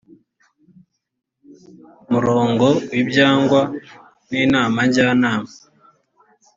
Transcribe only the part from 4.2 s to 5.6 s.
n inama njyanama